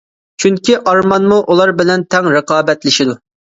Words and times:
چۈنكى 0.45 0.77
ئارمانمۇ 0.93 1.37
ئۇلار 1.55 1.75
بىلەن 1.83 2.07
تەڭ 2.17 2.33
رىقابەتلىشىدۇ. 2.39 3.19